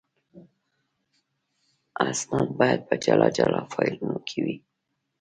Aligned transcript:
اسناد 2.09 2.49
باید 2.59 2.81
په 2.87 2.95
جلا 3.03 3.29
جلا 3.37 3.61
فایلونو 3.73 4.17
کې 4.27 4.39
وي. 4.45 4.57